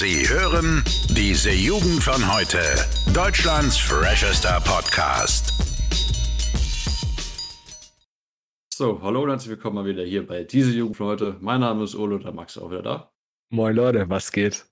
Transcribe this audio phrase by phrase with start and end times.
[0.00, 2.58] Sie hören diese Jugend von heute.
[3.12, 5.52] Deutschlands freshester Podcast.
[8.72, 11.36] So, hallo und herzlich willkommen mal wieder hier bei diese Jugend von heute.
[11.42, 13.12] Mein Name ist Olo, der Max auch wieder da.
[13.50, 14.64] Moin Leute, was geht?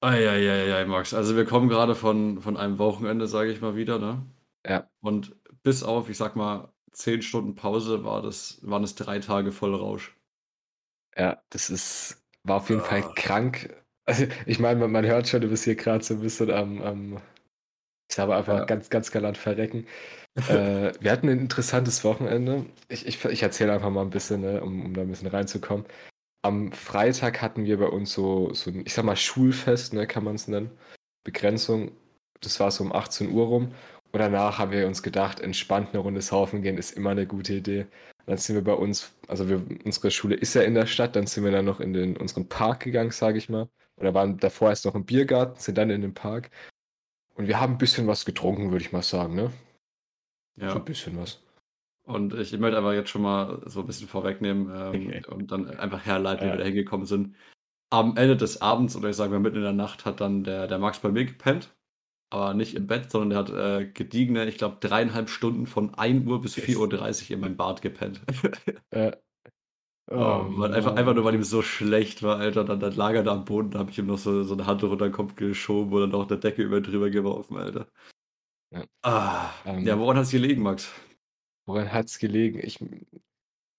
[0.00, 1.12] Eieiei, Max.
[1.12, 4.24] Also wir kommen gerade von, von einem Wochenende, sage ich mal wieder, ne?
[4.66, 4.88] Ja.
[5.02, 9.52] Und bis auf, ich sag mal, zehn Stunden Pause war das, waren es drei Tage
[9.52, 10.16] voll Rausch.
[11.14, 12.84] Ja, das ist, war auf jeden Ah.
[12.84, 13.76] Fall krank.
[14.04, 16.82] Also, ich meine, man, man hört schon, du bist hier gerade so ein bisschen am,
[16.82, 17.20] am
[18.10, 18.64] ich habe einfach Ja.
[18.66, 19.86] ganz, ganz galant verrecken.
[20.48, 22.66] äh, wir hatten ein interessantes Wochenende.
[22.88, 25.86] Ich, ich, ich erzähle einfach mal ein bisschen, ne, um, um da ein bisschen reinzukommen.
[26.42, 30.24] Am Freitag hatten wir bei uns so, so ein, ich sag mal, Schulfest, ne, kann
[30.24, 30.70] man es nennen.
[31.24, 31.92] Begrenzung.
[32.40, 33.74] Das war so um 18 Uhr rum.
[34.12, 37.54] Und danach haben wir uns gedacht, entspannt eine Runde saufen gehen ist immer eine gute
[37.54, 37.86] Idee.
[38.26, 41.26] Dann sind wir bei uns, also wir, unsere Schule ist ja in der Stadt, dann
[41.26, 43.68] sind wir dann noch in den, unseren Park gegangen, sage ich mal.
[44.02, 46.50] Oder waren davor erst noch im Biergarten, sind dann in den Park.
[47.34, 49.52] Und wir haben ein bisschen was getrunken, würde ich mal sagen, ne?
[50.56, 50.74] So Ja.
[50.74, 51.40] ein bisschen was.
[52.04, 55.22] Und ich möchte aber jetzt schon mal so ein bisschen vorwegnehmen ähm, Okay.
[55.28, 56.52] und dann einfach herleiten, wie Ja.
[56.54, 57.36] wir da hingekommen sind.
[57.90, 60.66] Am Ende des Abends, oder ich sage mal mitten in der Nacht, hat dann der,
[60.66, 61.72] der Max bei mir gepennt.
[62.30, 66.26] Aber nicht im Bett, sondern der hat äh, gediegene, ich glaube, dreieinhalb Stunden von 1
[66.26, 66.66] Uhr bis Yes.
[66.66, 68.20] 4.30 Uhr in meinem Bad gepennt.
[68.90, 69.12] Äh,
[70.10, 72.64] Oh, weil einfach, einfach nur, weil ihm so schlecht war, Alter.
[72.64, 74.66] Dann, dann lag er da am Boden, da habe ich ihm noch so, so eine
[74.66, 77.86] Hand unter den Kopf geschoben oder noch eine Decke über drüber geworfen, Alter.
[78.70, 78.84] Ja.
[79.02, 79.84] Ah, Ähm.
[79.84, 80.90] ja, woran hat es gelegen, Max?
[81.66, 82.60] Woran hat es gelegen?
[82.62, 82.78] Ich,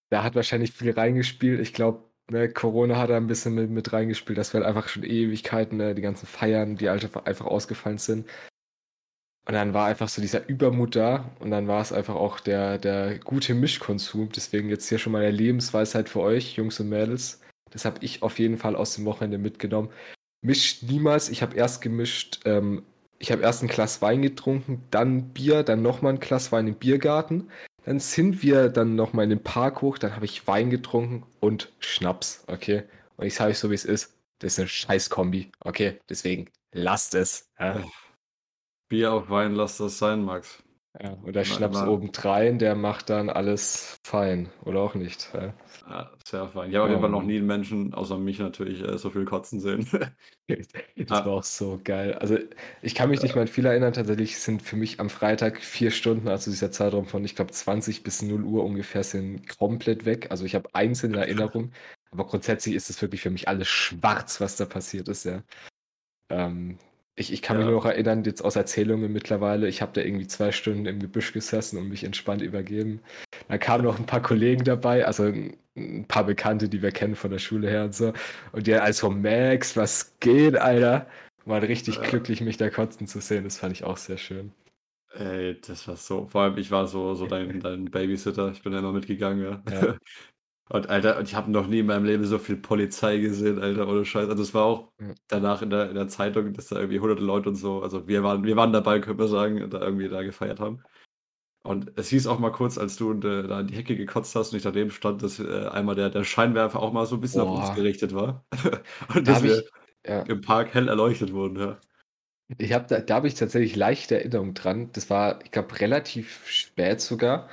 [0.09, 1.59] da hat wahrscheinlich viel reingespielt.
[1.59, 4.87] Ich glaube, ne, Corona hat da ein bisschen mit, mit reingespielt, dass wir halt einfach
[4.89, 8.27] schon Ewigkeiten, ne, die ganzen Feiern, die halt einfach ausgefallen sind.
[9.45, 12.77] Und dann war einfach so dieser Übermut da und dann war es einfach auch der,
[12.77, 14.29] der gute Mischkonsum.
[14.33, 17.41] Deswegen jetzt hier schon mal eine Lebensweisheit für euch, Jungs und Mädels.
[17.71, 19.89] Das habe ich auf jeden Fall aus dem Wochenende mitgenommen.
[20.41, 21.29] Mischt niemals.
[21.29, 22.83] Ich habe erst gemischt, ähm,
[23.19, 26.75] ich habe erst ein Glas Wein getrunken, dann Bier, dann nochmal ein Glas Wein im
[26.75, 27.49] Biergarten.
[27.85, 31.73] Dann sind wir dann nochmal in den Park hoch, dann habe ich Wein getrunken und
[31.79, 32.83] Schnaps, okay?
[33.17, 34.13] Und ich sage euch so, wie es ist.
[34.39, 35.99] Das ist eine Scheißkombi, okay?
[36.09, 37.49] Deswegen lasst es.
[37.59, 37.83] Ja?
[38.89, 40.61] Bier auf Wein, lass das sein, Max.
[41.01, 44.49] Ja, und der Immer- Schnaps immer- obendrein, der macht dann alles fein.
[44.63, 45.27] Oder auch nicht.
[45.33, 45.53] Ja?
[45.89, 46.69] Ja, sehr fein.
[46.69, 47.25] Ich habe auf jeden Oh, Fall noch Mann.
[47.27, 49.87] nie einen Menschen, außer mich natürlich, äh, so viel kotzen sehen.
[50.47, 50.67] Das
[51.09, 51.25] Ah.
[51.25, 52.13] war auch so geil.
[52.15, 52.37] Also
[52.83, 53.93] ich kann mich nicht mal an viel erinnern.
[53.93, 58.03] Tatsächlich sind für mich am Freitag vier Stunden, also dieser Zeitraum von, ich glaube, 20
[58.03, 60.27] bis 0 Uhr ungefähr, sind komplett weg.
[60.29, 61.73] Also ich habe einzelne Erinnerungen,
[62.11, 65.41] aber grundsätzlich ist es wirklich für mich alles schwarz, was da passiert ist, ja.
[66.29, 66.77] Ähm,
[67.15, 67.71] ich, ich kann mich Ja.
[67.71, 71.31] nur noch erinnern, jetzt aus Erzählungen mittlerweile, ich habe da irgendwie zwei Stunden im Gebüsch
[71.33, 73.01] gesessen und mich entspannt übergeben.
[73.47, 77.15] Dann kamen noch ein paar Kollegen dabei, also ein, ein paar Bekannte, die wir kennen
[77.15, 78.13] von der Schule her und so.
[78.51, 81.07] Und die also Max, was geht, Alter?
[81.45, 82.01] War richtig Ja.
[82.01, 83.43] glücklich, mich da kotzen zu sehen.
[83.43, 84.53] Das fand ich auch sehr schön.
[85.15, 86.27] Ey, das war so.
[86.27, 88.51] Vor allem, ich war so, so dein, dein Babysitter.
[88.51, 89.63] Ich bin da immer mitgegangen, ja.
[89.69, 89.97] Ja.
[90.73, 93.87] Und Alter, und ich habe noch nie in meinem Leben so viel Polizei gesehen, Alter,
[93.87, 94.27] ohne Scheiß.
[94.27, 94.91] Also es war auch
[95.27, 98.23] danach in der, in der Zeitung, dass da irgendwie hunderte Leute und so, also wir
[98.23, 100.81] waren, wir waren dabei, können wir sagen, da irgendwie da gefeiert haben.
[101.63, 104.51] Und es hieß auch mal kurz, als du äh, da in die Hecke gekotzt hast
[104.51, 107.41] und ich daneben stand, dass äh, einmal der, der Scheinwerfer auch mal so ein bisschen
[107.41, 107.75] auf uns Boah.
[107.75, 108.43] gerichtet war.
[109.13, 109.69] und Da dass wir ich,
[110.07, 111.77] ja, im Park hell erleuchtet wurden, ja.
[112.57, 114.89] ich hab da, da habe ich tatsächlich leichte Erinnerung dran.
[114.93, 117.47] Das war, ich glaube, relativ spät sogar.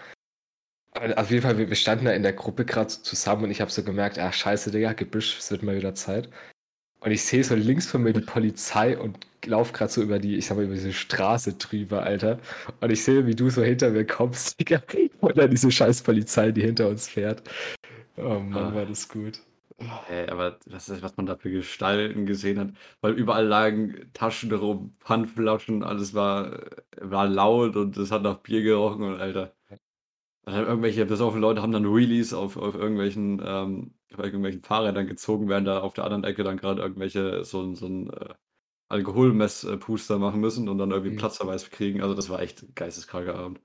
[0.92, 3.60] Aber Auf jeden Fall, wir, standen da in der Gruppe gerade so zusammen und ich
[3.60, 6.28] habe so gemerkt, ah, scheiße, Digga, Gebüsch, es wird mal wieder Zeit.
[7.00, 10.36] Und ich sehe so links von mir die Polizei und laufe gerade so über die,
[10.36, 12.40] ich sag mal, über diese Straße drüber, Alter.
[12.80, 14.82] Und ich sehe, wie du so hinter mir kommst, Digga.
[15.20, 17.42] Und dann diese scheiß Polizei, die hinter uns fährt.
[18.16, 18.74] Oh Mann, Ah.
[18.74, 19.40] war das gut.
[20.08, 22.70] Ey, aber das ist, was man da für Gestalten gesehen hat,
[23.00, 26.60] weil überall lagen Taschen rum, Pfandflaschen, alles war,
[27.00, 29.54] war laut und es hat nach Bier gerochen und Alter.
[30.44, 35.06] Dann haben irgendwelche besoffene Leute haben dann Wheelies auf, auf irgendwelchen, ähm, auf irgendwelchen Fahrrädern
[35.06, 38.34] gezogen, während da auf der anderen Ecke dann gerade irgendwelche so, ein- so ein äh,
[38.88, 41.19] Alkoholmesspuster machen müssen und dann irgendwie Mhm.
[41.19, 42.02] Platzverweis kriegen.
[42.02, 43.60] Also das war echt ein geisteskranker Abend.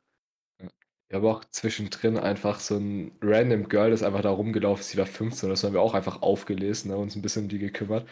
[1.10, 4.98] Ich habe auch zwischendrin einfach so ein random Girl, das einfach da rumgelaufen ist, die
[4.98, 8.08] war 15, das haben wir auch einfach aufgelesen, ne, uns ein bisschen um die gekümmert.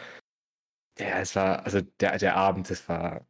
[0.98, 3.26] Ja, es war, also der, der Abend, das war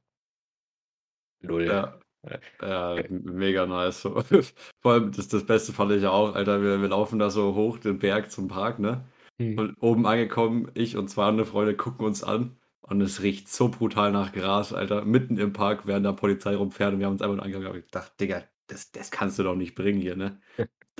[1.42, 1.66] null.
[1.68, 1.98] Ja.
[2.30, 2.38] Ja.
[2.62, 4.02] Ja, m- mega nice.
[4.02, 4.22] So.
[4.80, 7.54] Vor allem, das, das Beste fand ich ja auch, Alter, wir, wir laufen da so
[7.54, 9.04] hoch den Berg zum Park, ne?
[9.38, 9.58] Hm.
[9.58, 13.68] Und oben angekommen, ich und zwei andere Freunde gucken uns an und es riecht so
[13.68, 15.04] brutal nach Gras, Alter.
[15.04, 17.78] Mitten im Park, während da Polizei rumfährt und wir haben uns einfach nur angeguckt und
[17.84, 20.40] ich dachte, Digga, das, das kannst du doch nicht bringen hier, ne?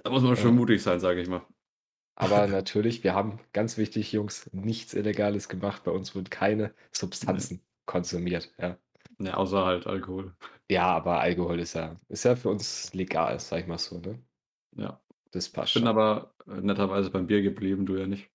[0.02, 0.56] Da muss man schon Ja.
[0.56, 1.42] mutig sein, sage ich mal.
[2.16, 5.84] Aber natürlich, wir haben ganz wichtig, Jungs, nichts Illegales gemacht.
[5.84, 6.74] Bei uns wurden keine
[7.26, 7.40] Ne.
[7.40, 8.78] Substanzen konsumiert, ja.
[9.24, 10.34] Ne, außer halt Alkohol.
[10.70, 14.24] Ja, aber Alkohol ist ja ist ja für uns legal, sage ich mal so, ne?
[14.76, 15.00] Ja.
[15.32, 15.88] Das passt Ich bin schon.
[15.88, 18.30] aber, äh, netterweise beim Bier geblieben, du ja nicht.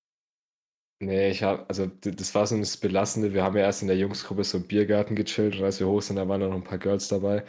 [1.02, 3.34] Ne, ich habe also das war so das Belastende.
[3.34, 6.02] Wir haben ja erst in der Jungsgruppe so im Biergarten gechillt und als wir hoch
[6.02, 7.46] sind, da waren noch 'n paar Girls dabei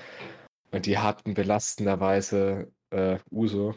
[0.73, 3.75] und die hatten belastenderweise, äh, Uso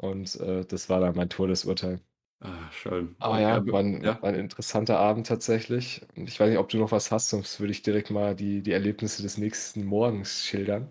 [0.00, 2.00] und, äh, das war dann mein Todesurteil.
[2.44, 3.14] Ah, schön.
[3.20, 4.20] Aber Ja, ja, b war 'n ja?
[4.20, 7.60] war 'n interessanter Abend tatsächlich und ich weiß nicht, ob du noch was hast, sonst
[7.60, 10.88] würde ich direkt mal die die Erlebnisse des nächsten Morgens schildern.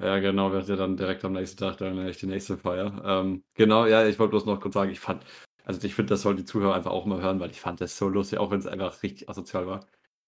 [0.00, 3.02] Ja, genau, wir hatten ja dann direkt am nächsten Tag dann die nächste Feier.
[3.04, 5.24] Ähm, genau, ja, ich wollte bloß noch kurz sagen, ich fand
[5.64, 7.98] also, ich finde, das sollen die Zuhörer einfach auch mal hören, weil ich fand das
[7.98, 9.80] so lustig, auch wenn's einfach richtig asozial war.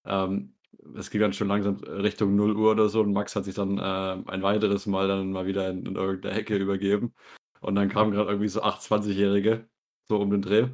[0.04, 0.54] Ähm,
[0.96, 3.82] es ging dann schon langsam Richtung 0:00 oder so und Max hat sich dann, äh,
[4.30, 7.14] ein weiteres Mal dann mal wieder in in irgend 'ne Ecke übergeben
[7.60, 9.68] und dann kamen grad irgendwie so 8 Zwanzigjährige,
[10.10, 10.68] so um den Dreh.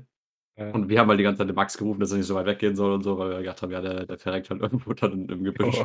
[0.59, 0.71] Ja.
[0.73, 2.47] Und wir haben halt die ganze Zeit den Max gerufen, dass er nicht so weit
[2.47, 5.27] weggehen soll und so, weil wir gedacht haben, ja, der der verreckt halt irgendwo dann
[5.29, 5.85] im Gebüsch.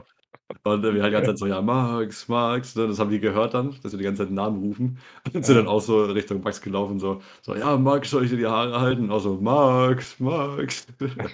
[0.63, 2.87] Und wir halt die ganze Zeit so: „Ja, Max, Max“, ne?
[2.87, 4.99] Das haben die gehört dann, dass wir die ganze Zeit den Namen rufen
[5.33, 8.37] und sind dann auch so Richtung Max gelaufen, so so: „Ja, Max, soll ich dir
[8.37, 10.85] die Haare halten?“ Und auch so: „Max, Max.“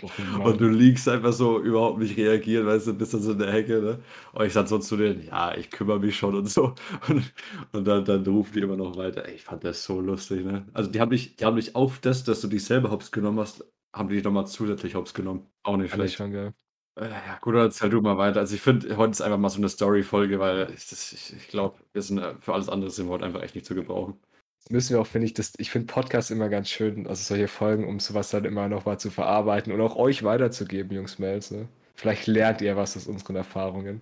[0.02, 3.40] Oh Und du liegst einfach so, überhaupt nicht reagieren, weißt du, bist dann so in
[3.40, 4.00] der Hecke, ne?
[4.34, 6.74] Und ich sage so zu denen: „Ja, ich kümmere mich schon“ und so.
[7.08, 7.34] Und
[7.74, 9.26] und dann dann rufen die immer noch weiter.
[9.26, 10.66] Ey, ich fand das so lustig, ne?
[10.74, 13.40] Also, die haben dich die haben dich auf das, dass du dich selber Hops genommen
[13.40, 13.64] hast
[13.96, 15.48] haben die dich noch mal zusätzlich Hops genommen.
[15.64, 16.16] Auch nicht Fand ich schlecht.
[16.16, 16.54] schon geil.
[16.98, 18.40] Äh, ja, gut, dann erzähl du mal weiter.
[18.40, 21.48] Also, ich finde, heute ist einfach mal so 'ne Story-Folge, weil ich das ich ich
[21.48, 24.20] glaube, wir sind, äh für alles andere sind wir heute einfach echt nicht zu gebrauchen.
[24.64, 27.48] Das müssen wir auch, finde ich das ich finde Podcasts immer ganz schön, also, solche
[27.48, 31.20] Folgen, um so was dann immer noch mal zu verarbeiten und auch euch weiterzugeben, Jungs,
[31.20, 31.68] Mädels, ne?
[31.96, 34.02] Vielleicht lernt ihr was aus unseren Erfahrungen.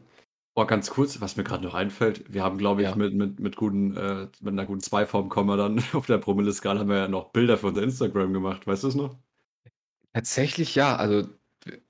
[0.57, 2.95] Oh, ganz kurz, was mir grad noch einfällt, wir haben, glaube ich, Ja.
[2.95, 6.80] mit mit mit guten äh, mit 'ner guten 2 vorm Komma dann auf der Promilleskala
[6.80, 8.65] haben wir ja noch Bilder für unser Instagram gemacht.
[8.65, 9.18] Weißt du's noch?
[10.13, 11.27] Tatsächlich ja, also,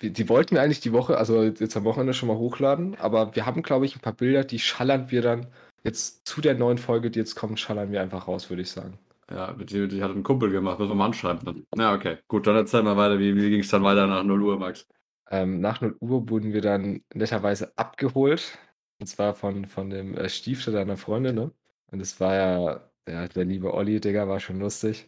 [0.02, 3.46] die wollten wir eigentlich die Woche also, jetzt am Wochenende schon mal hochladen, aber wir
[3.46, 5.48] haben, glaube ich, 'n paar Bilder, die schallern wir dann
[5.84, 8.98] jetzt zu der neuen Folge, die jetzt kommt, schallern wir einfach raus, würde ich sagen.
[9.32, 11.66] Ja, die die hat 'n Kumpel gemacht, müssen wir mal anschreiben.
[11.76, 12.18] Ja, okay.
[12.28, 14.88] Gut, dann erzähl mal weiter, wie wie ging's dann weiter nach 0:00, Max?
[15.32, 18.58] Ähm, nach 0:00 wurden wir dann netterweise abgeholt
[19.00, 21.52] und zwar von von dem, äh, Stiefvater einer Freundin, ne?
[21.92, 25.08] Und das war ja ja, der liebe Olli, Digga, war schon lustig.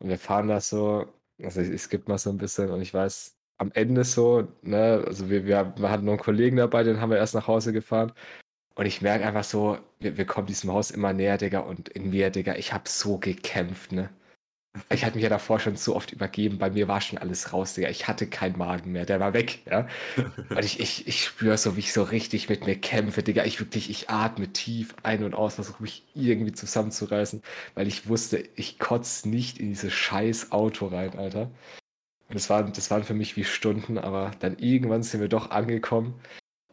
[0.00, 1.06] Und wir fahren da so
[1.42, 5.30] also, ich skippe mal so 'n bisschen und ich weiß, am Ende so, ne also,
[5.30, 8.12] wir wir wir hatten noch 'n Kollegen dabei, den haben wir erst nach Hause gefahren
[8.76, 12.10] und ich merke einfach so, wir wir kommen diesem Haus immer näher, Digga, und in
[12.10, 14.10] mir, Digga, ich habe so gekämpft, ne?
[14.92, 17.74] Ich hatte mich ja davor schon so oft übergeben, bei mir war schon alles raus,
[17.74, 17.90] Digga.
[17.90, 19.88] Ich hatte keinen Magen mehr, der war weg, ja?
[20.56, 23.44] Und ich ich ich spüre so, wie ich so richtig mit mir kämpfe, Digga.
[23.44, 27.42] Ich wirklich ich atme tief ein und aus, versuche mich irgendwie zusammenzureißen,
[27.74, 31.50] weil ich wusste, ich kotze nicht in dieses scheiß Auto rein, Alter.
[32.30, 35.50] Und das waren das waren für mich wie Stunden, aber dann irgendwann sind wir doch
[35.50, 36.14] angekommen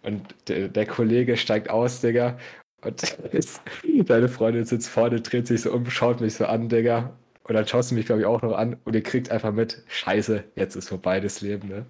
[0.04, 2.38] und der der Kollege steigt aus, Digga,
[2.86, 3.18] und
[4.10, 7.18] deine Freundin sitzt vorne, dreht sich so um, schaut mich so an, Digga.
[7.46, 9.84] Und dann schaust du mich, glaube ich, auch noch an und ihr kriegt einfach mit:
[9.90, 11.86] „Scheiße, jetzt ist vorbei das Leben“, ne?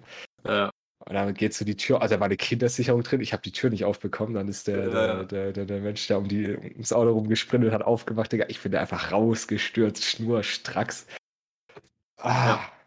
[0.46, 0.70] Ja.
[1.06, 3.20] Und dann geht so die Tür also, da war 'ne Kindersicherung drin.
[3.22, 4.34] Ich habe die Tür nicht aufbekommen.
[4.34, 7.82] Dann ist der Ja, der der der Mensch, der um die ums Auto rumgesprintet hat,
[7.82, 8.46] aufgemacht, Digga.
[8.48, 11.06] Ich bin da einfach rausgestürzt, schnurstracks.
[12.18, 12.48] Ah.
[12.48, 12.77] Ja.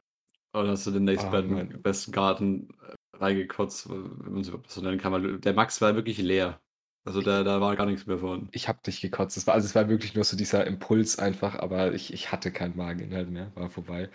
[0.54, 1.82] Und hast du den Oh, nächstbesten Mann.
[1.82, 2.70] besten Garten,
[3.14, 6.62] äh, reingekotzt, wenn man's überhaupt so nennen kann, der Max war wirklich leer.
[7.06, 8.54] Also, da da war gar nix mehr vorhanden.
[8.54, 9.38] Ich habe nicht gekotzt.
[9.38, 12.52] Es war also, es war wirklich nur so dieser Impuls einfach, aber ich ich hatte
[12.52, 14.10] keinen Mageninhalt mehr, war vorbei.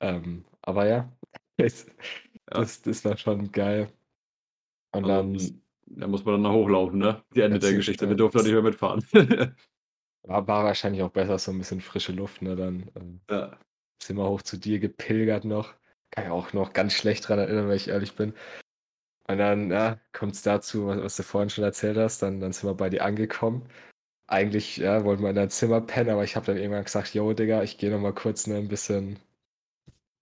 [0.00, 1.12] Ähm, aber ja,
[1.58, 1.86] es
[2.52, 2.66] Ja.
[2.66, 3.92] das das war schon geil.
[4.92, 7.22] Und Also, das dann da muss man dann noch hochlaufen, ne?
[7.34, 8.08] Die Ende der Geschichte.
[8.08, 9.06] Wir äh, durften s nicht mehr mitfahren.
[10.24, 12.54] war war wahrscheinlich auch besser, so 'n bisschen frische Luft, ne?
[12.56, 13.58] Dann, ähm, Ja.
[14.18, 15.74] Wir hoch zu dir gepilgert noch.
[16.10, 18.34] Kann mich auch noch ganz schlecht dran erinnern, wenn ich ehrlich bin.
[19.28, 22.68] Und dann, ja, kommt's dazu, wa was du vorhin schon erzählt hast, dann dann sind
[22.68, 23.68] wir bei dir angekommen.
[24.28, 27.32] Eigentlich, ja, wollten wir in dein Zimmer pennen, aber ich habe dann irgendwann gesagt: „Jo,
[27.34, 29.18] Digga, ich gehe noch mal kurz, ne, 'n bisschen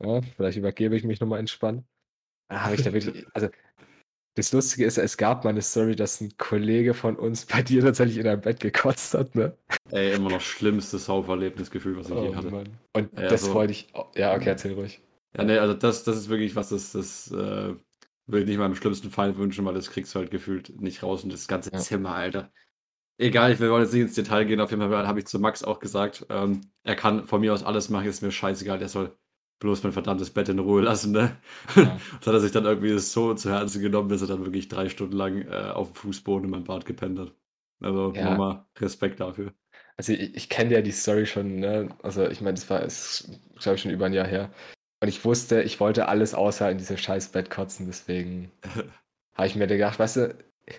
[0.02, 1.86] ja, vielleicht übergebe ich mich noch mal entspannen.“
[2.48, 3.48] Dann habe ich da wirklich also,
[4.34, 7.82] das Lustige ist, es gab mal 'ne Story, dass 'n Kollege von uns bei dir
[7.82, 9.56] tatsächlich in deinem Bett gekotzt hat, ne?
[9.90, 12.50] Ey, immer noch schlimmstes Sauferlebnisgefühl, was ich je Oh hatte.
[12.50, 12.78] Mann.
[12.94, 15.00] Und Ja, das so wollte ich ja, okay, erzähl ruhig.
[15.36, 17.74] Ja, ne, also, das das ist wirklich was, das das, äh,
[18.26, 21.24] würde ich nicht meinem schlimmsten Feind wünschen, weil das kriegst du halt gefühlt nicht raus
[21.24, 21.86] und das ganze Ja.
[21.86, 22.52] Zimmer, Alter.
[23.18, 24.60] Egal, wir wollen jetzt nicht ins Detail gehen.
[24.60, 27.64] Auf jeden Fall habe ich zu Max auch gesagt, ähm, er kann von mir aus
[27.64, 29.16] alles machen, ist mir scheißegal, der soll
[29.60, 31.36] bloß mein verdammtes Bett in Ruhe lassen, ne?
[31.74, 31.98] Ja.
[32.20, 34.88] Das hat er sich dann irgendwie so zu Herzen genommen, dass er dann wirklich 3
[34.88, 37.34] Stunden lang, äh, auf'm Fußboden in meinem Bad gepennt hat.
[37.80, 38.24] Also, Ja.
[38.24, 39.52] nochmal Respekt dafür.
[39.96, 41.88] also ich, ich kenne ja die Story schon, ne?
[42.02, 42.80] Also ich meine, das war,
[43.60, 44.50] glaube ich, schon über ein Jahr her.
[45.02, 48.50] Und ich wusste, ich wollte alles außer in dieses scheiß Bett kotzen, deswegen
[49.36, 50.38] habe ich mir gedacht, weißt du,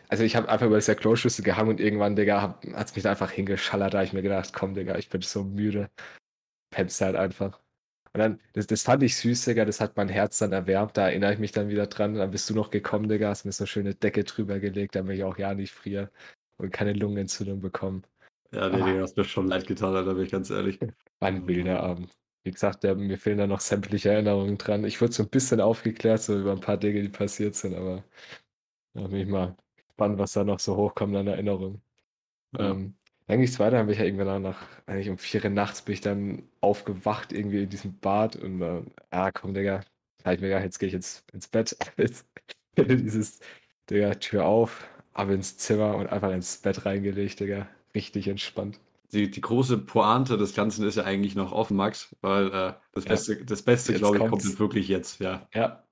[0.09, 3.11] also ich habe einfach über das Kloschüssel gehangen und irgendwann, Digga, hat es mich da
[3.11, 5.89] einfach hingeschallert, da habe ich mir gedacht, komm, Digga, ich bin so müde.
[6.71, 7.59] Pennst halt einfach.
[8.15, 11.09] Und dann, das, das fand ich süß, Digga, das hat mein Herz dann erwärmt, da
[11.09, 12.15] erinnere ich mich dann wieder dran.
[12.15, 15.17] Dann bist du noch gekommen, Digga, hast mir so eine schöne Decke drüber gelegt, damit
[15.17, 16.09] ich auch ja nicht friere
[16.55, 18.03] und keine Lungenentzündung bekomme.
[18.53, 20.79] Ja, nee, nee, hast mir schon leid getan, Alter, bin ich ganz ehrlich.
[21.19, 22.17] War ein wilder Abend.
[22.45, 24.85] Wie gesagt, der, mir fehlen da noch sämtliche Erinnerungen dran.
[24.85, 28.05] Ich wurde so ein bisschen aufgeklärt, so über ein paar Dinge, die passiert sind, aber
[28.93, 31.81] da bin ich mal gespannt, was da noch so hochkommt an Erinnerungen.
[32.57, 32.71] Ja.
[32.71, 32.95] Ähm,
[33.27, 35.81] dann ging es weiter, dann bin ich ja irgendwann nach, eigentlich um vier Uhr nachts
[35.83, 39.81] bin ich dann aufgewacht, irgendwie in diesem Bad und äh, ja, komm, Digga,
[40.23, 41.75] halt mir gar, jetzt gehe ich jetzt ins Bett.
[41.97, 42.27] Jetzt,
[42.77, 43.39] dieses,
[43.89, 47.67] Digga, Tür auf, ab ins Zimmer und einfach ins Bett reingelegt, Digga.
[47.95, 48.79] Richtig entspannt.
[49.13, 53.05] Die, die große Pointe des Ganzen ist ja eigentlich noch offen, Max, weil äh, das
[53.05, 54.45] Ja, Beste, das Beste jetzt glaube ich, kommt kommt's.
[54.45, 55.47] jetzt wirklich jetzt, ja.
[55.53, 55.85] Ja.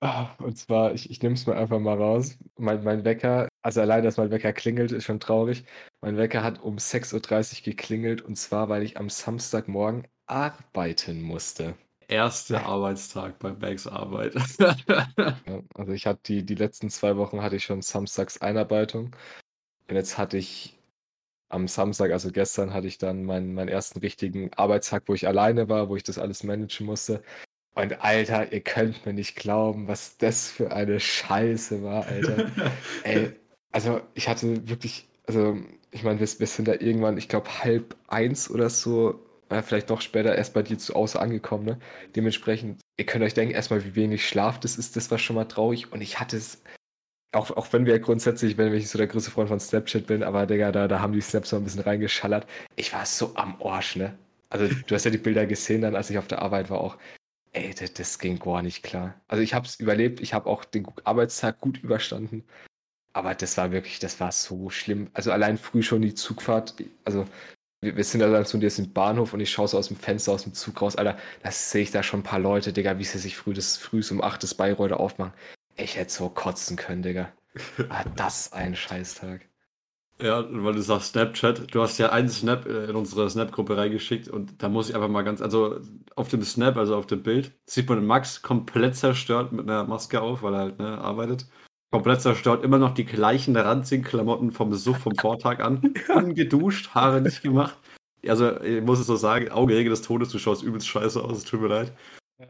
[0.00, 2.38] Ah, Und zwar, ich, ich nehme es mal einfach mal raus.
[2.56, 5.64] Mein, mein Wecker, also allein, dass mein Wecker klingelt, ist schon traurig.
[6.00, 11.74] Mein Wecker hat um 6.30 Uhr geklingelt und zwar, weil ich am Samstagmorgen arbeiten musste.
[12.08, 14.34] Erster Arbeitstag bei Bags Arbeit.
[15.46, 19.14] Ja, also ich hatte die, die letzten zwei Wochen hatte ich schon samstags Einarbeitung.
[19.88, 20.78] Und jetzt hatte ich
[21.48, 25.68] am Samstag, also gestern, hatte ich dann meinen, meinen ersten richtigen Arbeitstag, wo ich alleine
[25.68, 27.22] war, wo ich das alles managen musste.
[27.74, 32.50] Und Alter, ihr könnt mir nicht glauben, was das für eine Scheiße war, Alter.
[33.04, 33.36] Ey,
[33.72, 35.56] also ich hatte wirklich, also
[35.90, 39.88] ich meine, wir, wir sind da irgendwann, ich glaube halb eins oder so, äh, vielleicht
[39.88, 41.78] noch später erst bei dir zu Hause angekommen, ne?
[42.16, 45.46] Dementsprechend, ihr könnt euch denken, erstmal, wie wenig Schlaf das ist, das war schon mal
[45.46, 45.92] traurig.
[45.92, 46.62] Und ich hatte es,
[47.32, 50.46] auch, auch wenn wir grundsätzlich, wenn ich so der größte Freund von Snapchat bin, aber
[50.46, 52.46] Digga, da, da haben die Snaps so ein bisschen reingeschallert.
[52.76, 54.16] Ich war so am Arsch, ne?
[54.50, 56.96] Also du hast ja die Bilder gesehen dann, als ich auf der Arbeit war auch.
[57.52, 59.20] Ey, das, das ging gar nicht klar.
[59.28, 62.44] Also ich habe es überlebt, ich habe auch den Arbeitstag gut überstanden.
[63.12, 65.10] Aber das war wirklich, das war so schlimm.
[65.14, 66.74] Also allein früh schon die Zugfahrt,
[67.04, 67.26] also
[67.80, 69.96] wir, wir sind da dann zu dir im Bahnhof und ich schaue so aus dem
[69.96, 72.98] Fenster aus dem Zug raus, Alter, da sehe ich da schon ein paar Leute, Digga,
[72.98, 75.32] wie sie sich früh das früh um 8 das Bayreuther aufmachen.
[75.76, 77.32] Ich hätte so kotzen können, Digga.
[77.88, 79.50] Ah, das ein Scheißtag.
[80.22, 84.62] Ja, weil du sagst Snapchat, du hast ja einen Snap in unsere Snap-Gruppe reingeschickt und
[84.62, 85.80] da muss ich einfach mal ganz, also
[86.14, 90.20] auf dem Snap, also auf dem Bild, sieht man Max komplett zerstört mit einer Maske
[90.20, 91.46] auf, weil er halt ne, arbeitet.
[91.92, 95.94] Komplett zerstört, immer noch die gleichen ranzigen Klamotten vom Suff vom Vortag an.
[96.14, 97.76] Ungeduscht, Haare nicht gemacht.
[98.26, 101.44] Also, ich muss es so sagen, Augenringe des Todes, du schaust übelst scheiße aus, es
[101.44, 101.92] tut mir leid.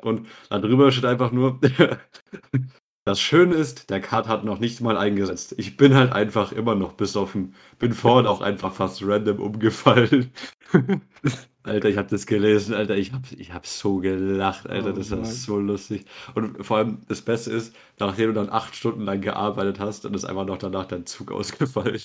[0.03, 1.59] Und da drüber steht einfach nur,
[3.05, 5.55] das Schöne ist, der Cut hat noch nicht mal eingesetzt.
[5.57, 7.55] Ich bin halt einfach immer noch besoffen.
[7.79, 10.33] Bin vorhin auch einfach fast random umgefallen.
[11.63, 15.11] Alter, ich habe das gelesen, Alter, ich habe ich hab so gelacht, Alter, Oh das
[15.11, 16.07] war so lustig.
[16.35, 20.15] Und vor allem das Beste ist, nachdem du dann acht Stunden lang gearbeitet hast, dann
[20.15, 22.01] ist einfach noch danach dein Zug ausgefallen.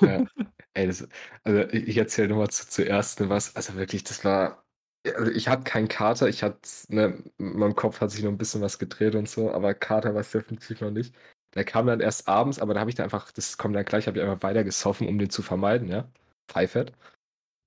[0.00, 0.24] Ja.
[0.74, 1.08] Ey, das,
[1.44, 3.54] also ich, erzähle nochmal zu, zuerst ne, was.
[3.56, 4.64] Also wirklich, das war.
[5.16, 6.58] Also ich hatte keinen Kater, ich hatte,
[6.88, 10.14] ne, in meinem Kopf hat sich noch ein bisschen was gedreht und so, aber Kater
[10.14, 11.14] war es definitiv noch nicht.
[11.54, 14.06] Der kam dann erst abends, aber da habe ich dann einfach, das kommt dann gleich,
[14.08, 16.10] habe ich einfach weiter gesoffen, um den zu vermeiden, ja.
[16.48, 16.92] Pfeifert.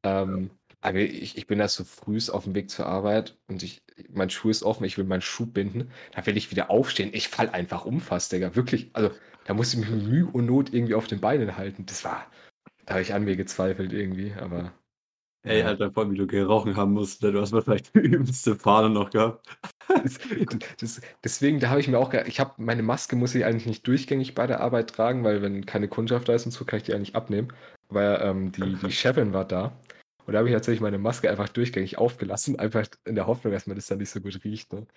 [0.04, 3.82] Ähm, aber ich, ich bin da so früh auf dem Weg zur Arbeit und ich,
[4.10, 5.92] mein Schuh ist offen, ich will meinen Schuh binden.
[6.14, 7.10] Da will ich wieder aufstehen.
[7.14, 8.56] Ich fall einfach um fast, Digga.
[8.56, 8.90] Wirklich.
[8.94, 9.12] Also,
[9.46, 11.86] da musste ich mich mit Mühe und Not irgendwie auf den Beinen halten.
[11.86, 12.26] Das war,
[12.86, 14.72] da habe ich an mir gezweifelt irgendwie, aber.
[15.44, 17.32] Ey, vor allem, wie du gerochen haben musst, ne?
[17.32, 19.48] Du hast mal vielleicht die übelste Fahne noch gehabt.
[19.88, 20.20] Das,
[20.80, 23.88] das, deswegen, da habe ich mir auch, ich habe meine Maske muss ich eigentlich nicht
[23.88, 26.84] durchgängig bei der Arbeit tragen, weil wenn keine Kundschaft da ist und so, kann ich
[26.84, 27.52] die eigentlich abnehmen.
[27.90, 29.74] Weil ähm, die, die Chefin war da
[30.30, 33.68] und da habe ich tatsächlich meine Maske einfach durchgängig aufgelassen, einfach in der Hoffnung, dass
[33.68, 34.74] man das dann nicht so gut riecht.
[34.74, 34.88] Ne?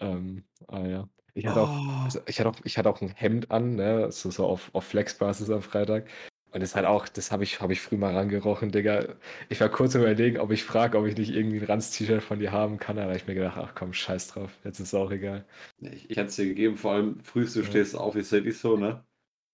[0.00, 1.08] Ähm, ah ja.
[1.34, 2.04] Ich hatte auch, Oh.
[2.04, 4.84] also ich hatte auch, ich hatte auch ein Hemd an, ne, so, so auf, auf
[4.84, 6.08] Flex-Basis am Freitag.
[6.52, 9.16] Und das halt auch, das habe ich, habe ich früh mal rangerochen, Digga.
[9.50, 12.52] Ich war kurz überlegen, ob ich frage, ob ich nicht irgendwie ein Ranz-T-Shirt von dir
[12.52, 15.44] haben kann, aber ich mir gedacht, ach komm, scheiß drauf, jetzt ist auch egal.
[15.80, 17.64] Ich, ich hätte es dir gegeben, vor allem frühst du Ja.
[17.64, 19.04] stehst auf, ich sehe dich so, ne?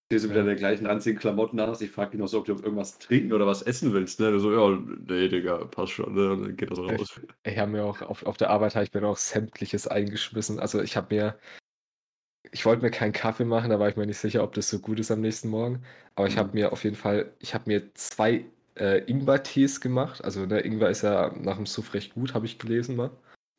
[0.07, 1.81] Stehst du wieder in der gleichen ranzigen Klamotten an, hast.
[1.81, 4.31] Ich frage dich noch so, ob du irgendwas trinken oder was essen willst, ne?
[4.31, 6.33] Du so, ja, nee, Digga, passt schon, ne?
[6.33, 7.21] Und dann geht das raus.
[7.45, 10.61] Ich habe mir auch auf, auf der Arbeit habe ich mir auch sämtliches eingeschmissen.
[10.61, 11.39] Also ich habe mir,
[12.53, 14.79] ich wollte mir keinen Kaffee machen, da war ich mir nicht sicher, ob das so
[14.79, 15.83] gut ist am nächsten Morgen.
[16.15, 16.39] Aber ich Mhm.
[16.39, 18.45] habe mir auf jeden Fall, ich habe mir zwei
[18.77, 20.23] äh, Ingwer-Tees gemacht.
[20.23, 23.11] Also der Ingwer ist ja nach dem Suff recht gut, habe ich gelesen mal.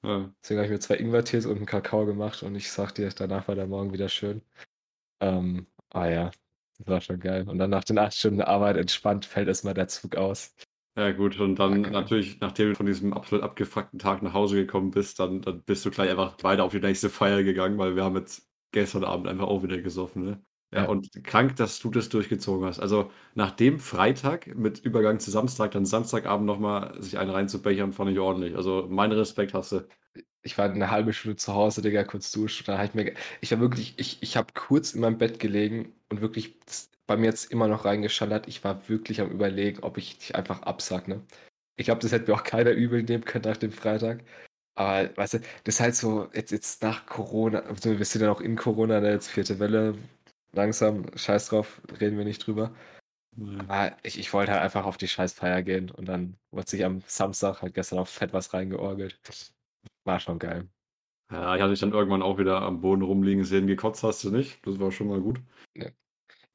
[0.03, 0.31] Ja.
[0.43, 3.47] Deswegen habe ich mir zwei Ingwer-Tees und einen Kakao gemacht und ich sag dir, danach
[3.47, 4.41] war der Morgen wieder schön.
[5.21, 6.31] Ähm, ah ja,
[6.77, 7.47] das war schon geil.
[7.49, 10.55] Und dann nach den acht Stunden Arbeit entspannt fällt erstmal der Zug aus.
[10.97, 11.91] Ja, gut, und dann Okay.
[11.91, 15.83] natürlich, nachdem du von diesem absolut abgefuckten Tag nach Hause gekommen bist, dann, dann bist
[15.85, 19.27] du gleich einfach weiter auf die nächste Feier gegangen, weil wir haben jetzt gestern Abend
[19.27, 20.41] einfach auch wieder gesoffen, ne?
[20.73, 20.87] Ja, Ja.
[20.87, 22.79] und krank, dass du das durchgezogen hast.
[22.79, 28.11] Also nach dem Freitag mit Übergang zu Samstag, dann Samstagabend nochmal sich einen reinzubechern, fand
[28.11, 28.55] ich ordentlich.
[28.55, 29.81] Also meinen Respekt hast du.
[30.45, 32.65] Ich war eine halbe Stunde zu Hause, Digga, kurz duschen.
[32.67, 35.93] Da habe ich mir, ich war wirklich, ich, ich habe kurz in meinem Bett gelegen
[36.09, 36.59] und wirklich
[37.07, 38.47] bei mir jetzt immer noch reingeschallert.
[38.47, 41.21] Ich war wirklich am Überlegen, ob ich dich einfach absag, ne?
[41.77, 44.23] Ich glaube, das hätte mir auch keiner übel nehmen können nach dem Freitag.
[44.75, 48.27] Aber, weißt du, das ist halt so, jetzt, jetzt nach Corona, also wir sind ja
[48.27, 49.95] noch in Corona, ne, jetzt vierte Welle,
[50.53, 52.73] langsam, scheiß drauf, reden wir nicht drüber.
[53.67, 57.01] Aber ich, ich wollte halt einfach auf die Scheißfeier gehen und dann wurde sich am
[57.07, 59.19] Samstag halt gestern auch fett was reingeorgelt.
[60.05, 60.69] War schon geil.
[61.31, 63.67] Ja, ich hatte dich dann irgendwann auch wieder am Boden rumliegen sehen.
[63.67, 64.65] Gekotzt hast du nicht.
[64.65, 65.41] Das war schon mal gut.
[65.73, 65.85] Ich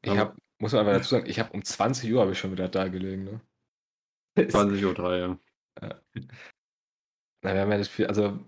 [0.08, 2.52] Aber- habe, muss man aber dazu sagen, ich habe um 20 Uhr habe ich schon
[2.52, 3.40] wieder da gelegen, ne?
[4.38, 5.38] 20.03 Uhr, ja.
[7.42, 8.38] Na, wir haben ja das viel, also,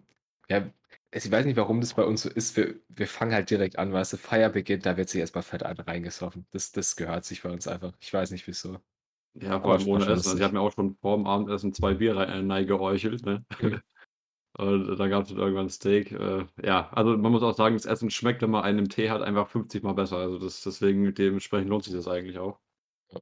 [0.49, 0.71] ja,
[1.11, 2.56] ich weiß nicht, warum das bei uns so ist.
[2.56, 5.62] Wir, wir fangen halt direkt an, weißt du, Feier beginnt, da wird sich erstmal fett
[5.62, 6.47] ein reingesoffen.
[6.52, 7.92] Das, das gehört sich bei uns einfach.
[8.00, 8.78] Ich weiß nicht wieso.
[9.35, 10.12] Ja, vor allem ohne Essen.
[10.12, 12.61] Also ich habe mir auch schon vor dem Abendessen zwei Bier rein, äh,
[13.23, 13.44] ne?
[14.59, 16.12] Und da gab es dann irgendwann Steak.
[16.12, 19.11] Äh, ja, also man muss auch sagen, das Essen schmeckt, wenn man einen im Tee
[19.11, 20.18] hat, einfach 50 Mal besser.
[20.18, 22.59] Also das, deswegen, dementsprechend lohnt sich das eigentlich auch.
[23.12, 23.21] Ja.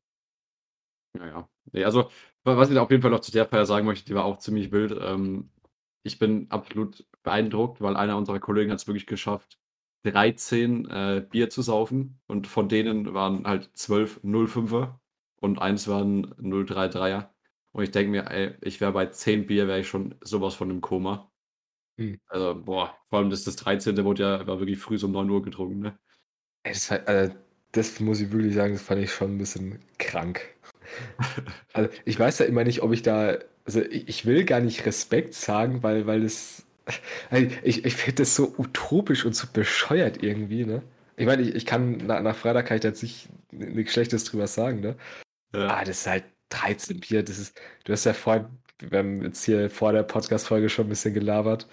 [1.16, 1.48] Ja, ja.
[1.72, 2.10] Nee, also,
[2.44, 4.38] wa- was ich auf jeden Fall noch zu der Feier sagen möchte, die war auch
[4.38, 4.92] ziemlich wild.
[5.00, 5.50] Ähm,
[6.02, 9.58] ich bin absolut beeindruckt, weil einer unserer Kollegen hat es wirklich geschafft,
[10.02, 15.00] 13 äh, Bier zu saufen und von denen waren halt 12 05er
[15.36, 17.34] und eins waren 033er.
[17.72, 20.70] Und ich denke mir, ey, ich wäre bei 10 Bier, wäre ich schon sowas von
[20.70, 21.30] im Koma.
[21.98, 22.18] Hm.
[22.26, 24.04] Also, boah, vor allem das, das 13.
[24.04, 25.98] wurde ja war wirklich früh so um 9 Uhr getrunken, ne?
[26.64, 27.34] Ey, das, war, also,
[27.72, 30.42] das muss ich wirklich sagen, das fand ich schon ein bisschen krank.
[31.72, 34.86] Also, ich weiß ja immer nicht, ob ich da, also ich, ich will gar nicht
[34.86, 36.66] Respekt sagen, weil, weil das,
[37.30, 40.82] also ich, ich finde das so utopisch und so bescheuert irgendwie, ne?
[41.16, 44.24] Ich meine, ich, ich kann, nach, nach Freitag kann ich da jetzt nicht nichts Schlechtes
[44.24, 44.96] drüber sagen, ne?
[45.54, 45.68] Ja.
[45.68, 48.46] Ah, das ist halt 13 Bier, das ist, du hast ja vorhin,
[48.80, 51.66] wir haben jetzt hier vor der Podcast-Folge schon ein bisschen gelabert.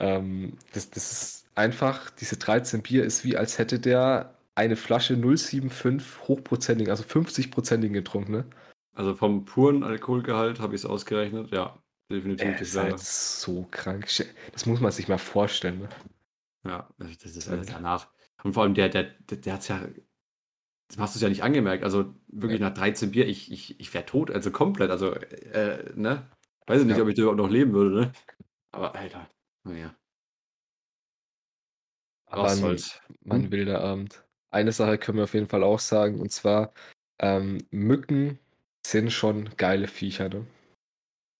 [0.00, 5.16] Ähm, das, das ist einfach, diese 13 Bier ist wie, als hätte der eine Flasche
[5.16, 8.44] 075 hochprozentigen, also 50-prozentigen getrunken, ne?
[8.94, 11.78] Also vom puren Alkoholgehalt habe ich es ausgerechnet, ja,
[12.10, 12.46] definitiv.
[12.46, 14.06] Äh, Das ist halt so krank.
[14.52, 15.88] Das muss man sich mal vorstellen, ne?
[16.64, 17.54] ja, das das ist Ja.
[17.54, 18.08] alles danach.
[18.44, 19.80] Und vor allem der, der, der, der hat es ja,
[20.98, 21.84] hast du es ja nicht angemerkt.
[21.84, 24.90] Also wirklich nach 13 Bier, ich, ich, ich wäre tot, also komplett.
[24.90, 26.28] Also, äh, ne?
[26.66, 27.02] Weiß ich nicht, Ja.
[27.02, 28.12] ob ich überhaupt noch leben würde, ne?
[28.72, 29.28] Aber Alter,
[29.64, 29.94] naja,
[32.26, 32.78] Aber was ein,
[33.30, 33.50] ein Hm?
[33.50, 34.24] wilder Abend.
[34.50, 36.72] Eine Sache können wir auf jeden Fall auch sagen, und zwar,
[37.18, 38.38] ähm, Mücken
[38.86, 40.46] sind schon geile Viecher, ne?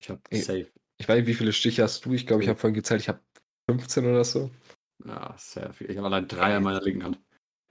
[0.01, 0.37] Ich habe Eh.
[0.37, 0.71] safe.
[0.99, 2.13] Ich weiß nicht, wie viele Stiche hast du?
[2.13, 3.21] Ich glaube, ich habe vorhin gezählt, ich habe
[3.69, 4.51] 15 oder so.
[5.05, 5.91] Ja, sehr viel.
[5.91, 7.21] Ich habe allein drei an meiner linken Hand.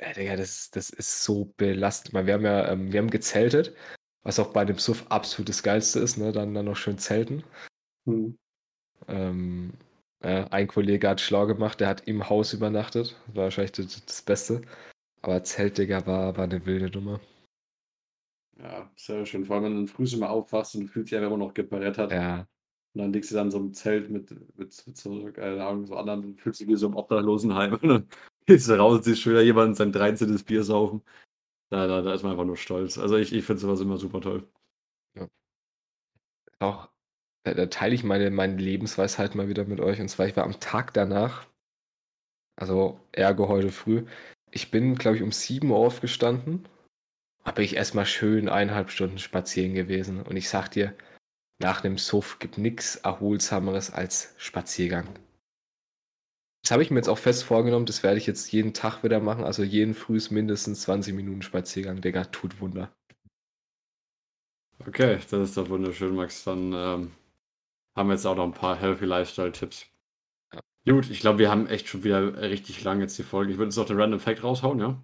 [0.02, 2.26] Ja, Digga, das, das ist so belastend.
[2.26, 3.76] Wir haben ja, ähm, wir haben gezeltet,
[4.24, 6.32] was auch bei dem Suff absolut das Geilste ist, ne?
[6.32, 7.44] Dann, dann noch schön zelten.
[9.08, 9.74] Ähm,
[10.22, 13.16] äh, ein Kollege hat schlau gemacht, der hat im Haus übernachtet.
[13.28, 14.62] War wahrscheinlich das, das Beste.
[15.22, 17.20] Aber Zelt, Digga, war, war eine wilde Nummer.
[18.58, 19.46] Ja, sehr schön.
[19.46, 22.12] Vor allem, wenn du früh mal aufwachst und fühlst dich einfach immer noch geparert hat.
[22.12, 22.48] Ja,
[22.94, 25.96] Und dann liegst du dann so im Zelt mit, mit, mit so, keine Ahnung, so
[25.96, 28.08] anderen, fühlst du dich wie so im Obdachlosenheim.
[28.58, 30.36] Du raus, siehst schon wieder jemand sein 13.
[30.44, 31.02] Bier saufen.
[31.70, 32.98] Da, da, da ist man einfach nur stolz.
[32.98, 34.48] Also ich, ich finde sowas immer super toll.
[36.60, 36.90] auch,
[37.44, 40.00] da, da teile ich meine, meine Lebensweisheit mal wieder mit euch.
[40.00, 41.48] Und zwar, ich war am Tag danach,
[42.58, 44.06] also ergo heute früh,
[44.52, 46.68] ich bin, glaube ich, um 7 Uhr aufgestanden.
[47.44, 50.22] Habe ich erstmal schön eineinhalb Stunden spazieren gewesen.
[50.22, 50.94] Und ich sag dir,
[51.60, 55.08] nach einem Suff gibt nichts Erholsameres als Spaziergang.
[56.64, 59.20] Das habe ich mir jetzt auch fest vorgenommen, das werde ich jetzt jeden Tag wieder
[59.20, 59.44] machen.
[59.44, 62.02] Also jeden Frühs mindestens 20 Minuten Spaziergang.
[62.02, 62.92] Digga, tut Wunder.
[64.88, 66.44] Okay, das ist doch wunderschön, Max.
[66.44, 67.12] Dann ähm,
[67.96, 69.88] haben wir jetzt auch noch ein paar Healthy Lifestyle-Tipps.
[70.54, 70.60] Ja.
[70.94, 73.52] Gut, ich glaube, wir haben echt schon wieder richtig lang jetzt die Folge.
[73.52, 75.04] Ich würde jetzt noch den Random Fact raushauen, ja?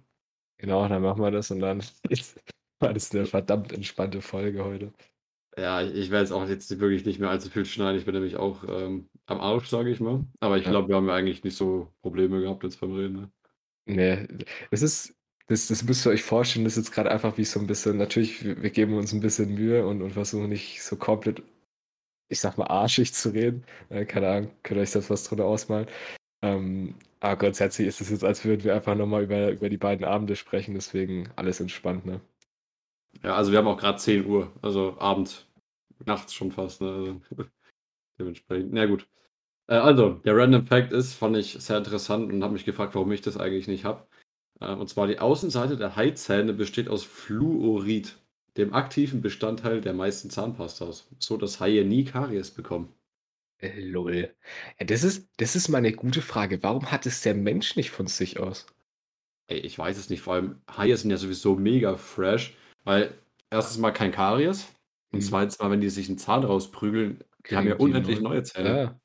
[0.58, 1.82] Genau, dann machen wir das und dann
[2.80, 4.92] war das eine verdammt entspannte Folge heute.
[5.56, 7.98] Ja, ich, ich werde jetzt auch jetzt wirklich nicht mehr allzu viel schneiden.
[7.98, 10.24] Ich bin nämlich auch ähm, am Arsch, sage ich mal.
[10.40, 10.70] Aber ich Ja.
[10.70, 13.14] glaube, wir haben ja eigentlich nicht so Probleme gehabt jetzt beim Reden.
[13.16, 13.30] Ne?
[13.86, 14.26] Nee,
[14.70, 15.14] das ist,
[15.46, 17.96] das, das müsst ihr euch vorstellen, das ist jetzt gerade einfach wie so ein bisschen,
[17.96, 21.42] natürlich, wir, wir geben uns ein bisschen Mühe und, und versuchen nicht so komplett,
[22.28, 23.64] ich sag mal, arschig zu reden.
[23.90, 25.88] Äh, keine Ahnung, könnt ihr euch das was drunter ausmalen.
[26.42, 30.06] Ähm, aber grundsätzlich ist es jetzt, als würden wir einfach nochmal über, über die beiden
[30.06, 32.20] Abende sprechen, deswegen alles entspannt, ne?
[33.22, 35.46] Ja, also wir haben auch gerade 10 Uhr, also Abend.
[36.06, 36.80] nachts schon fast.
[36.80, 36.88] Ne?
[36.90, 37.20] Also,
[38.18, 38.72] dementsprechend.
[38.72, 39.08] Na gut.
[39.68, 43.12] Äh, also, der Random Fact ist, fand ich sehr interessant und habe mich gefragt, warum
[43.12, 44.06] ich das eigentlich nicht habe.
[44.60, 48.18] Äh, und zwar die Außenseite der Haizähne besteht aus Fluorid,
[48.56, 52.94] dem aktiven Bestandteil der meisten Zahnpastas, so dass Haie nie Karies bekommen.
[53.60, 54.34] Äh, lol.
[54.80, 56.62] Ja, das ist, das ist mal eine gute Frage.
[56.62, 58.66] Warum hat es der Mensch nicht von sich aus?
[59.46, 60.20] Ey, ich weiß es nicht.
[60.22, 62.54] Vor allem Haie sind ja sowieso mega fresh,
[62.84, 63.14] weil
[63.50, 64.66] erstens mal kein Karies
[65.12, 65.22] und Mhm.
[65.22, 68.68] zweitens mal, wenn die sich einen Zahn rausprügeln, die haben ja unendlich neu- neue Zähne.
[68.76, 69.00] Ja,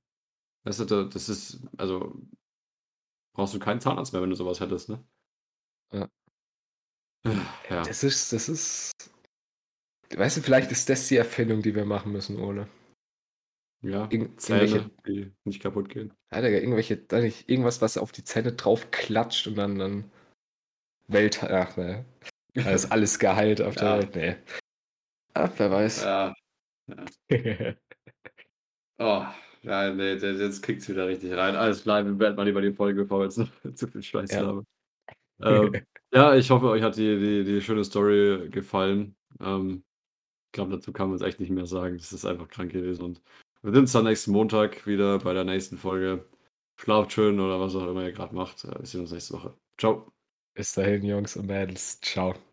[0.65, 2.15] Das ist, da- das ist, also,
[3.35, 5.03] brauchst du keinen Zahnarzt mehr, wenn du sowas hättest, ne?
[5.93, 6.09] Ja.
[7.69, 7.83] Ja.
[7.83, 8.91] das ist, das ist.
[10.15, 12.67] Weißt du, vielleicht ist das die Erfindung, die wir machen müssen, Ole.
[13.81, 16.13] Ja, Irgend- Zähne, irgendwelche- die nicht kaputt gehen.
[16.31, 20.11] Ja, Digga, irgendwelche, nicht, irgendwas, was auf die Zähne drauf klatscht und dann, dann
[21.07, 21.41] Welt.
[21.43, 22.05] Ach, ne.
[22.69, 23.97] Da ist alles geheilt auf der Ja.
[23.97, 24.15] Welt.
[24.15, 24.35] Nee.
[25.33, 26.03] Ah, wer weiß.
[26.03, 26.33] Ja.
[28.99, 29.25] Oh,
[29.63, 31.55] ja, nee, jetzt kriegt's wieder richtig rein.
[31.55, 34.31] Alles klar, wir beenden mal lieber die Folge, bevor wir jetzt noch zu viel Scheiß
[34.31, 34.41] Ja.
[34.41, 34.65] labern.
[35.41, 35.73] Ähm,
[36.13, 39.15] ja, ich hoffe, euch hat die, die, die schöne Story gefallen.
[39.41, 39.83] Ähm,
[40.47, 41.97] ich glaube, dazu kann man es echt nicht mehr sagen.
[41.97, 43.03] Das ist einfach krank gewesen.
[43.03, 43.21] Und
[43.63, 46.25] wir sehen uns dann nächsten Montag wieder bei der nächsten Folge.
[46.77, 48.63] Schlaft schön oder was auch immer ihr gerade macht.
[48.63, 49.57] Äh, Wir sehen uns nächste Woche.
[49.77, 50.13] Ciao.
[50.53, 51.99] Bis dahin, Jungs und Mädels.
[52.01, 52.52] Ciao.